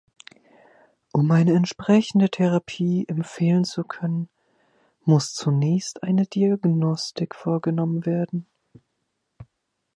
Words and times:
Um 1.11 1.29
eine 1.29 1.53
entsprechende 1.53 2.31
Therapie 2.31 3.05
empfehlen 3.07 3.65
zu 3.65 3.83
können, 3.83 4.29
muss 5.05 5.35
zunächst 5.35 6.01
eine 6.01 6.25
Diagnostik 6.25 7.35
vorgenommen 7.35 8.07
werden. 8.07 8.47